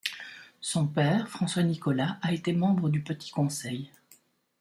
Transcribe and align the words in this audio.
Son 0.61 0.87
père, 0.87 1.29
François 1.29 1.61
Nicolas 1.61 2.17
a 2.23 2.33
été 2.33 2.53
membre 2.53 2.89
du 2.89 3.03
Petit 3.03 3.29
Conseil. 3.29 3.91